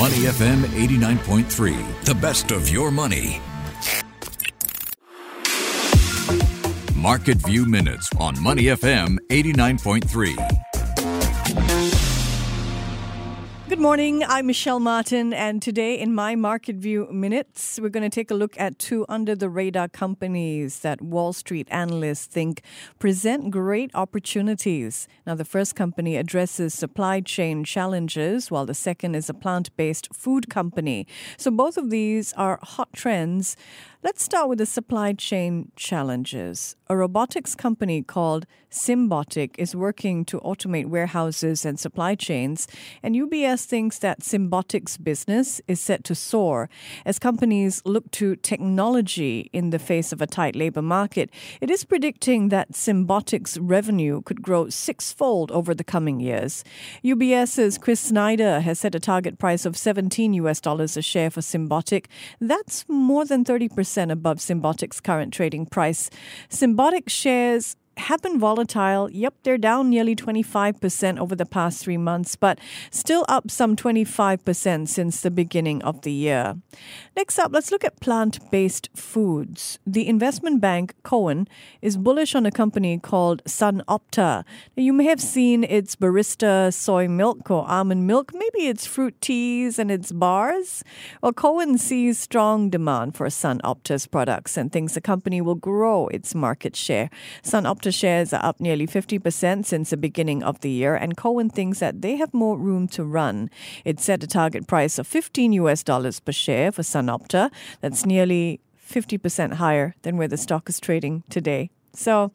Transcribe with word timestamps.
Money 0.00 0.24
FM 0.32 0.62
89.3, 0.62 2.04
the 2.06 2.14
best 2.14 2.52
of 2.52 2.70
your 2.70 2.90
money. 2.90 3.38
Market 6.96 7.36
View 7.46 7.66
Minutes 7.66 8.08
on 8.18 8.42
Money 8.42 8.62
FM 8.62 9.18
89.3. 9.28 10.69
Good 13.70 13.78
morning. 13.78 14.24
I'm 14.24 14.48
Michelle 14.48 14.80
Martin, 14.80 15.32
and 15.32 15.62
today 15.62 15.96
in 15.96 16.12
my 16.12 16.34
Market 16.34 16.74
View 16.74 17.06
Minutes, 17.12 17.78
we're 17.80 17.88
going 17.88 18.02
to 18.02 18.12
take 18.12 18.28
a 18.32 18.34
look 18.34 18.58
at 18.58 18.80
two 18.80 19.06
under 19.08 19.36
the 19.36 19.48
radar 19.48 19.86
companies 19.86 20.80
that 20.80 21.00
Wall 21.00 21.32
Street 21.32 21.68
analysts 21.70 22.26
think 22.26 22.62
present 22.98 23.52
great 23.52 23.92
opportunities. 23.94 25.06
Now, 25.24 25.36
the 25.36 25.44
first 25.44 25.76
company 25.76 26.16
addresses 26.16 26.74
supply 26.74 27.20
chain 27.20 27.62
challenges, 27.62 28.50
while 28.50 28.66
the 28.66 28.74
second 28.74 29.14
is 29.14 29.30
a 29.30 29.34
plant 29.34 29.70
based 29.76 30.12
food 30.12 30.50
company. 30.50 31.06
So, 31.36 31.52
both 31.52 31.76
of 31.76 31.90
these 31.90 32.32
are 32.32 32.58
hot 32.64 32.92
trends. 32.92 33.56
Let's 34.02 34.22
start 34.22 34.48
with 34.48 34.58
the 34.58 34.66
supply 34.66 35.12
chain 35.12 35.70
challenges. 35.76 36.74
A 36.88 36.96
robotics 36.96 37.54
company 37.54 38.02
called 38.02 38.46
Symbotic 38.70 39.54
is 39.58 39.76
working 39.76 40.24
to 40.24 40.40
automate 40.40 40.86
warehouses 40.86 41.66
and 41.66 41.78
supply 41.78 42.14
chains, 42.14 42.66
and 43.02 43.14
UBS 43.14 43.59
thinks 43.64 43.98
that 43.98 44.20
Symbotic's 44.20 44.96
business 44.96 45.60
is 45.68 45.80
set 45.80 46.04
to 46.04 46.14
soar 46.14 46.68
as 47.04 47.18
companies 47.18 47.82
look 47.84 48.10
to 48.12 48.36
technology 48.36 49.50
in 49.52 49.70
the 49.70 49.78
face 49.78 50.12
of 50.12 50.20
a 50.20 50.26
tight 50.26 50.56
labor 50.56 50.82
market. 50.82 51.30
It 51.60 51.70
is 51.70 51.84
predicting 51.84 52.48
that 52.48 52.72
Symbotic's 52.72 53.58
revenue 53.58 54.22
could 54.22 54.42
grow 54.42 54.68
sixfold 54.68 55.50
over 55.50 55.74
the 55.74 55.84
coming 55.84 56.20
years. 56.20 56.64
UBS's 57.04 57.78
Chris 57.78 58.00
Snyder 58.00 58.60
has 58.60 58.80
set 58.80 58.94
a 58.94 59.00
target 59.00 59.38
price 59.38 59.64
of 59.64 59.76
17 59.76 60.34
US 60.34 60.60
dollars 60.60 60.96
a 60.96 61.02
share 61.02 61.30
for 61.30 61.40
Symbotic. 61.40 62.06
That's 62.40 62.84
more 62.88 63.24
than 63.24 63.44
30% 63.44 64.10
above 64.10 64.38
Symbotic's 64.38 65.00
current 65.00 65.32
trading 65.32 65.66
price. 65.66 66.10
Symbotic 66.48 67.08
shares 67.08 67.76
have 68.00 68.22
been 68.22 68.38
volatile. 68.38 69.10
Yep, 69.10 69.34
they're 69.42 69.58
down 69.58 69.90
nearly 69.90 70.16
25% 70.16 71.18
over 71.18 71.36
the 71.36 71.46
past 71.46 71.82
three 71.82 71.96
months, 71.96 72.36
but 72.36 72.58
still 72.90 73.24
up 73.28 73.50
some 73.50 73.76
25% 73.76 74.88
since 74.88 75.20
the 75.20 75.30
beginning 75.30 75.82
of 75.82 76.02
the 76.02 76.12
year. 76.12 76.56
Next 77.16 77.38
up, 77.38 77.52
let's 77.52 77.70
look 77.70 77.84
at 77.84 78.00
plant 78.00 78.50
based 78.50 78.88
foods. 78.94 79.78
The 79.86 80.08
investment 80.08 80.60
bank 80.60 80.94
Cowen 81.04 81.46
is 81.82 81.96
bullish 81.96 82.34
on 82.34 82.46
a 82.46 82.50
company 82.50 82.98
called 82.98 83.42
SunOpta. 83.44 84.44
Now, 84.76 84.82
you 84.82 84.92
may 84.92 85.04
have 85.04 85.20
seen 85.20 85.64
its 85.64 85.96
barista 85.96 86.72
soy 86.72 87.08
milk 87.08 87.50
or 87.50 87.68
almond 87.68 88.06
milk, 88.06 88.32
maybe 88.34 88.68
its 88.68 88.86
fruit 88.86 89.20
teas 89.20 89.78
and 89.78 89.90
its 89.90 90.12
bars. 90.12 90.82
Well, 91.22 91.32
Cowen 91.32 91.78
sees 91.78 92.18
strong 92.18 92.70
demand 92.70 93.16
for 93.16 93.26
SunOpta's 93.26 94.06
products 94.06 94.56
and 94.56 94.72
thinks 94.72 94.94
the 94.94 95.00
company 95.00 95.40
will 95.40 95.54
grow 95.54 96.08
its 96.08 96.34
market 96.34 96.74
share. 96.74 97.10
SunOpta 97.42 97.89
shares 97.92 98.32
are 98.32 98.44
up 98.44 98.60
nearly 98.60 98.86
50% 98.86 99.64
since 99.64 99.90
the 99.90 99.96
beginning 99.96 100.42
of 100.42 100.60
the 100.60 100.70
year, 100.70 100.94
and 100.94 101.16
Cowen 101.16 101.50
thinks 101.50 101.80
that 101.80 102.02
they 102.02 102.16
have 102.16 102.32
more 102.32 102.58
room 102.58 102.88
to 102.88 103.04
run. 103.04 103.50
It 103.84 104.00
set 104.00 104.22
a 104.22 104.26
target 104.26 104.66
price 104.66 104.98
of 104.98 105.06
15 105.06 105.52
US 105.54 105.82
dollars 105.82 106.20
per 106.20 106.32
share 106.32 106.72
for 106.72 106.82
SunOpta. 106.82 107.50
That's 107.80 108.06
nearly 108.06 108.60
50% 108.88 109.54
higher 109.54 109.94
than 110.02 110.16
where 110.16 110.28
the 110.28 110.36
stock 110.36 110.68
is 110.68 110.80
trading 110.80 111.22
today. 111.30 111.70
So, 111.92 112.32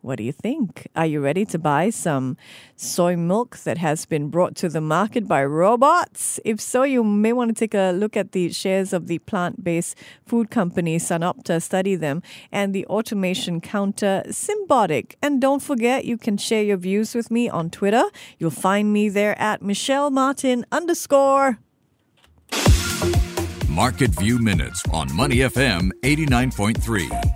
what 0.00 0.18
do 0.18 0.22
you 0.22 0.32
think? 0.32 0.86
Are 0.94 1.06
you 1.06 1.20
ready 1.20 1.44
to 1.46 1.58
buy 1.58 1.90
some 1.90 2.36
soy 2.76 3.16
milk 3.16 3.58
that 3.64 3.78
has 3.78 4.06
been 4.06 4.28
brought 4.28 4.54
to 4.56 4.68
the 4.68 4.80
market 4.80 5.26
by 5.26 5.44
robots? 5.44 6.38
If 6.44 6.60
so, 6.60 6.84
you 6.84 7.02
may 7.02 7.32
want 7.32 7.50
to 7.50 7.54
take 7.54 7.74
a 7.74 7.90
look 7.90 8.16
at 8.16 8.30
the 8.30 8.52
shares 8.52 8.92
of 8.92 9.08
the 9.08 9.18
plant 9.18 9.64
based 9.64 9.96
food 10.24 10.50
company 10.50 10.98
SunOpta, 10.98 11.60
study 11.60 11.96
them, 11.96 12.22
and 12.52 12.72
the 12.72 12.86
automation 12.86 13.60
counter 13.60 14.22
Symbotic. 14.28 15.14
And 15.22 15.40
don't 15.40 15.62
forget, 15.62 16.04
you 16.04 16.16
can 16.16 16.36
share 16.36 16.62
your 16.62 16.76
views 16.76 17.14
with 17.14 17.30
me 17.30 17.48
on 17.48 17.70
Twitter. 17.70 18.04
You'll 18.38 18.50
find 18.50 18.92
me 18.92 19.08
there 19.08 19.36
at 19.40 19.60
Michelle 19.60 20.10
Martin 20.10 20.64
underscore. 20.70 21.58
Market 23.68 24.10
View 24.20 24.38
Minutes 24.38 24.82
on 24.92 25.12
Money 25.14 25.38
FM 25.38 25.90
89.3. 26.02 27.35